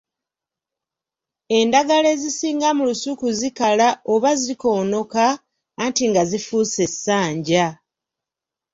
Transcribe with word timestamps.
Endagala 1.59 2.07
ezisinga 2.15 2.69
mu 2.77 2.83
lusuku 2.89 3.25
zikala 3.39 3.87
oba 4.13 4.31
zikoonoka 4.41 5.25
anti 5.83 6.03
nga 6.09 6.23
zifuuse 6.29 6.81
essanja. 6.89 7.65